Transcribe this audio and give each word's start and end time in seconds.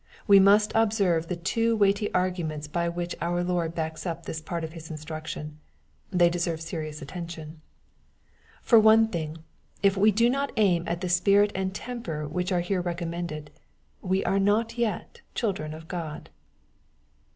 We 0.25 0.39
must 0.39 0.71
observe 0.73 1.27
the 1.27 1.35
two 1.35 1.75
weighty 1.75 2.11
arguments 2.11 2.67
by 2.67 2.89
which 2.89 3.13
our 3.21 3.43
Lord 3.43 3.75
backs 3.75 4.03
up 4.03 4.25
this 4.25 4.41
part 4.41 4.63
of 4.63 4.73
His 4.73 4.89
instruction. 4.89 5.59
They 6.09 6.27
deserve 6.27 6.59
serious 6.59 7.03
attention. 7.03 7.61
For 8.63 8.79
one 8.79 9.09
thing, 9.09 9.43
if 9.83 9.95
we 9.95 10.11
do 10.11 10.27
not 10.27 10.53
aim 10.57 10.85
at 10.87 11.01
the 11.01 11.07
spirit 11.09 11.51
and 11.53 11.71
tem 11.71 12.01
per 12.01 12.25
which 12.25 12.51
are 12.51 12.61
here 12.61 12.81
recommended, 12.81 13.51
we 14.01 14.25
are 14.25 14.39
not 14.39 14.75
yet 14.75 15.21
children 15.35 15.71
of 15.71 15.87
God. 15.87 16.31